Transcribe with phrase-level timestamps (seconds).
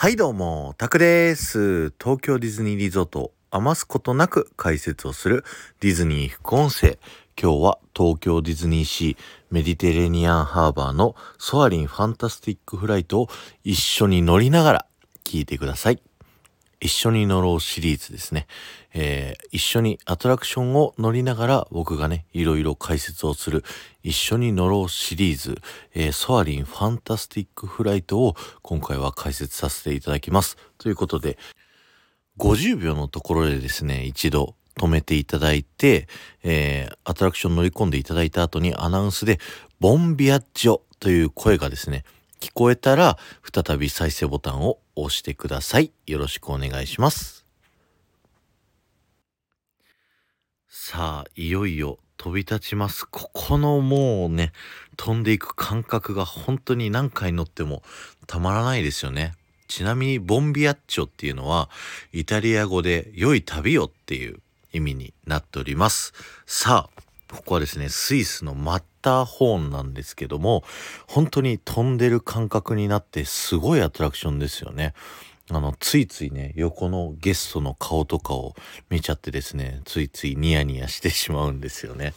[0.00, 1.92] はいどうも、タクです。
[2.00, 5.44] 東京ディズニーリゾート余すことなく解説をする
[5.80, 7.00] ディズニー副音声。
[7.36, 13.28] 今日は東京ディズニーシーメディテレニアンハーバーのソアリンファンタスティックフライトを
[13.64, 14.86] 一緒に乗りながら
[15.24, 16.00] 聞いてください。
[16.80, 18.46] 一緒に乗ろうシリーズですね。
[18.94, 23.64] えー、一緒にアトラクションを乗りながら僕がね、いろいろ解説をする
[24.02, 25.60] 一緒に乗ろうシリーズ、
[25.94, 30.56] えー、ソアリンファンタスティックフライトを今回は解説させていただきます。
[30.78, 31.36] ということで、
[32.38, 36.06] 50秒のところでですね、一度止めていただいて、
[36.44, 39.40] えー、アトラクション乗り込んでいただいた後にアナウンスで、
[39.80, 42.04] Buon viaggio という声がですね、
[42.40, 43.18] 聞こえたら
[43.52, 45.92] 再び再生ボタンを押してください。
[46.06, 47.44] よろしくお願いします。
[50.68, 53.06] さあ、いよいよ飛び立ちます。
[53.08, 54.52] ここのもうね、
[54.96, 57.82] 飛んでいく感覚が本当に何回乗っても
[58.26, 59.34] たまらないですよね。
[59.68, 61.68] ちなみにボンビアッチョっていうのは
[62.12, 64.40] イタリア語で良い旅よっていう
[64.72, 66.12] 意味になっております。
[66.46, 70.64] さあ、ここはですね、スイスのマッターホーンなんですけども、
[71.06, 74.94] 本当に飛んでる感覚になってすごいアトラクションですよね。
[75.50, 78.54] あの、ついついね、横のゲストの顔とかを
[78.90, 82.14] 見ちゃってですね、ついついニヤニヤしてしまうんですよね。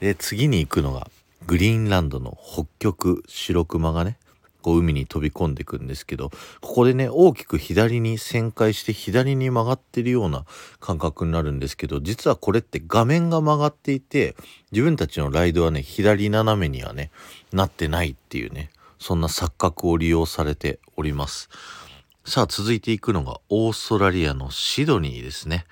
[0.00, 1.10] で、次に行くのが、
[1.46, 4.16] グリーンランドの北極白熊がね、
[4.64, 6.30] こう海に飛び込んでいくんですけど
[6.62, 10.46] ここでね大きく左に旋回して左に曲がってるような
[10.80, 14.34] 感覚になるんですけど実はこれって画面が曲がっていて
[14.72, 17.10] 自分たちのライドはね左斜めにはね
[17.52, 21.50] なってないっていうねそんな錯覚を利用されております。
[22.24, 25.66] さあ続いていくのがオーストラリアのシドニーですね。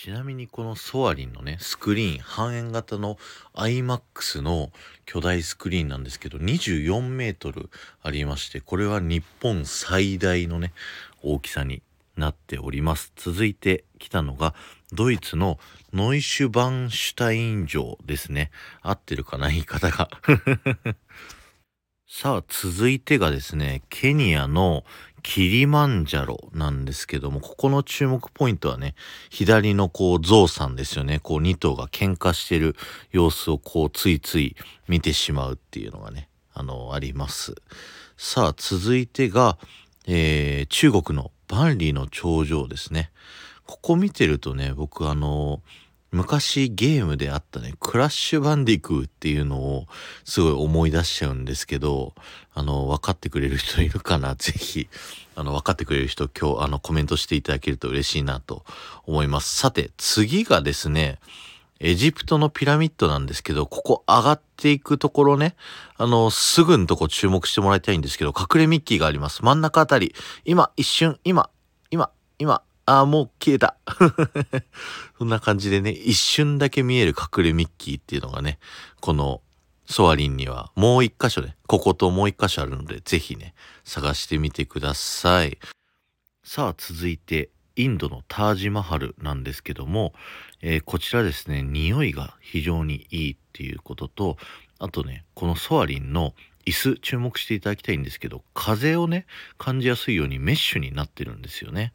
[0.00, 3.18] ちなみにこのソアリンのね、スクリーン、半円型の
[3.54, 4.70] iMAX の
[5.06, 7.68] 巨大スクリーンなんですけど、24メートル
[8.04, 10.72] ありまして、これは日本最大のね、
[11.20, 11.82] 大きさに
[12.16, 13.12] なっております。
[13.16, 14.54] 続いて来たのが、
[14.92, 15.58] ドイツの
[15.92, 18.52] ノイシュバンシュタイン城ですね。
[18.82, 19.48] 合ってるかな？
[19.48, 20.08] 言い方が。
[22.20, 24.82] さあ、続いてがですね、ケニアの
[25.22, 28.96] キリマンジャロなんですけども、ここの注目ポイントはね、
[29.30, 31.20] 左のこうゾウさんですよね。
[31.20, 32.74] こう2頭が喧嘩してる
[33.12, 34.56] 様子をこうついつい
[34.88, 37.54] 見てしまうっていうのがね、あの、あります。
[38.16, 39.56] さあ、続いてが、
[40.08, 43.12] えー、中国の万里の長城ですね。
[43.64, 45.62] ここ見てるとね、僕あの
[46.10, 49.86] 昔ゲームであったね、クラッシュバンディクーっていうのを
[50.24, 52.14] すごい思い出しちゃうんですけど、
[52.54, 54.34] あの、分かってくれる人いるかな？
[54.36, 54.88] ぜひ、
[55.34, 58.64] あの、分かってくれる人今日、あの、コメントしていただけると嬉しいなと
[59.06, 59.54] 思います。
[59.56, 61.18] さて、次がですね、
[61.80, 65.54] エジプトのピラミッドなんですけど、ここ上がっていくところね、
[65.96, 69.44] あの、すぐのとこ注目してもらいたいんですけど、隠れミッキーがあります。
[69.44, 70.14] 真ん中あたり。
[70.44, 71.50] 今、一瞬、今、
[71.90, 73.76] 今、今、ああ、もう消えた。
[75.18, 78.58] そんな感じでね、一瞬だけ見える隠れミッキーっていうのがね、
[79.00, 79.42] この
[79.84, 83.52] ソアリンにはもう一箇所ね、ここともう一箇所あるので、ぜひね、
[83.84, 85.58] 探してみてください。
[86.42, 90.14] さあ、続いて、インドのタージマハルなんですけども、
[90.62, 94.38] えー、こちらですね、匂いが非常にいいっていうことと、
[94.78, 96.34] あとね、このソアリンの
[96.64, 99.26] 椅子注目していただきたいんですけど、風をね、
[99.58, 101.92] 感じやすいようにメッシュになってるんですよね。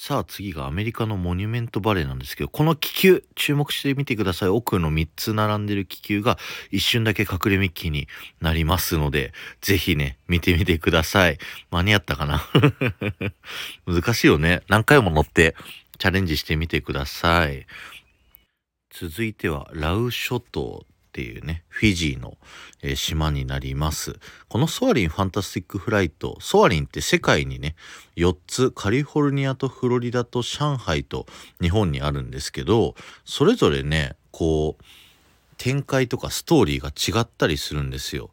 [0.00, 4.48] さあ次がアメリカのモニュメントバレーなんですけど、この気球、注目してみてください。
[4.48, 6.38] 奥の3つ並んでる気球が
[6.70, 8.06] 一瞬だけ隠れミッキーに
[8.40, 11.38] なりますので、ぜひね、見てみてください。
[11.72, 12.40] 間に合ったかな？
[13.92, 14.62] 難しいよね。
[14.68, 15.56] 何回も乗って
[15.98, 17.66] チャレンジしてみてください。
[18.90, 20.86] 続いてはラウ諸島
[21.18, 22.38] っていうね、フィジーの、
[22.80, 24.20] え、島になります。
[24.46, 27.74] このソアリンファンタスティックフライト、ソアリンって世界にね、
[28.14, 31.26] 4つ、カリフォルニアとフロリダと上海と
[31.60, 34.84] 日本にあるんですけど、それぞれね、こう、
[35.56, 38.30] 展開とかストーリーが違ったりするんですよ。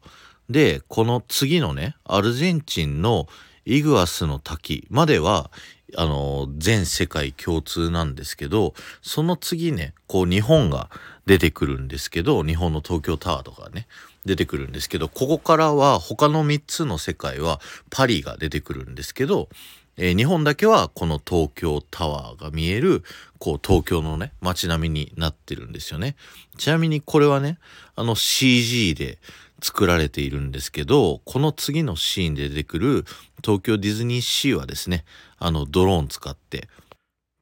[0.48, 3.26] で、この次のね、アルゼンチンの
[3.66, 5.50] イグアスの滝までは
[5.96, 10.90] あの、全世界共通なんですけど、その次ね、こう日本が
[11.26, 13.86] 出てくるんですけど、日本の東京タワーとかね、
[14.24, 19.48] 出てくるんですけど、ここからは他の3つの世界はパリが出てくるんですけど、
[19.96, 23.04] えー、日本だけはこの東京タワーが見える、
[23.38, 26.16] こう東京のね、街並みになってるんですよね。
[26.58, 27.58] ちなみにこれはね、
[27.94, 29.18] あの CG で
[29.62, 33.04] 作られているんですけど、この次のシーンで出てくる
[33.46, 35.04] 東京ディズニーシーはですね、
[35.38, 36.68] あのドローン使って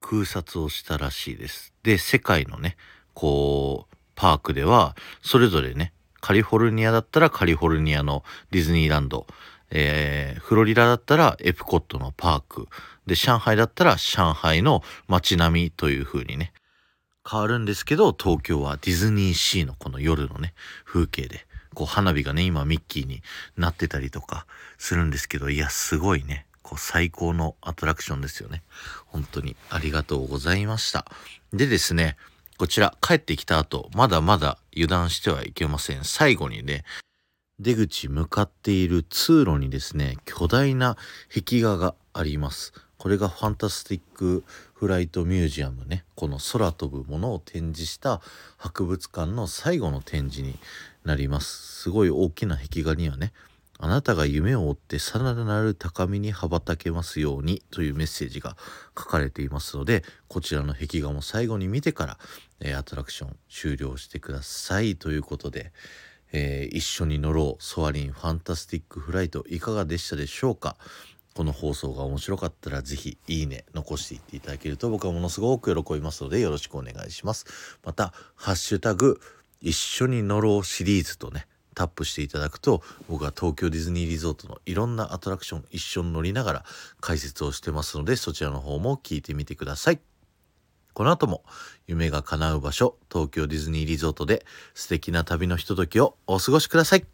[0.03, 1.73] 空撮をしたらしいです。
[1.83, 2.77] で、世界のね、
[3.15, 9.27] こう、パークでは、それぞれね、カリフォルニアだったらカリフォルニアのディズニーランド、
[9.71, 12.69] えー、フロリダだったらエプコットのパーク、
[13.07, 16.53] で、上海だったら上海の街並みという風にね、
[17.27, 20.53] 変わるんですけど、東京はディズニーシーのこの夜のね、
[20.85, 23.23] 風景で、こう花火がね、今ミッキーに
[23.57, 24.47] なってたりとか
[24.79, 28.63] するんですけど、いや、すごいね、こう最高のアトラクションですよね。
[29.07, 31.05] 本当にありがとうございました。
[31.53, 32.17] でですね、
[32.57, 36.05] こちら帰ってきた後、まだまだ油断してはいけません。
[36.05, 36.85] 最後にね、
[37.61, 40.97] 出口向かっている通路にですね、巨大な
[41.29, 42.73] 壁画があります。
[43.05, 48.23] これがファンタスティックフライトミュージアムね、この空飛ぶものを展示した
[48.57, 50.57] 博物館の最後の展示に
[51.05, 51.83] なります。
[51.83, 53.35] すごい大きな壁画にはね、
[53.79, 58.57] あなたが夢を追ってさらなる高みに羽ばたけますようにというメッセージが
[58.99, 62.19] 書かれていますのでこちらの壁画も最後に見てから、
[62.61, 65.73] えー、アトラクション終了してくださいということで、
[66.33, 67.63] えー、一緒に乗ろう。
[67.63, 70.77] ソアリンファンタスティックフライトいかがでしたでしょうか？
[71.35, 79.21] この放送が面白かったら是非いいね残していっていただけると僕はものすごく喜びますのでよろしくお願いしますまたハッシュタグ
[79.61, 86.65] 一緒に乗ろうシリーズとねタップしていただくと僕は東京ディズニーリゾートのいろんなアトラクション一緒に乗りながら
[87.01, 90.01] 解説をしてますのでそちらの方も聞いてみてください。
[90.93, 91.43] この後も
[91.89, 97.14] 夢が叶う場所東京ディズニーリゾートで素敵な旅のひとときをお過ごしください。